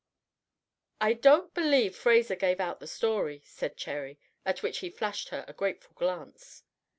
"I 0.99 1.13
don't 1.13 1.53
believe 1.53 1.95
Fraser 1.95 2.35
gave 2.35 2.59
out 2.59 2.79
the 2.79 2.87
story," 2.87 3.43
said 3.45 3.77
Cherry, 3.77 4.17
at 4.47 4.63
which 4.63 4.79
he 4.79 4.89
flashed 4.89 5.29
her 5.29 5.45
a 5.47 5.53
grateful 5.53 5.93
glance. 5.93 6.63